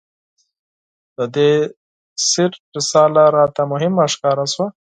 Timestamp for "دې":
1.35-1.51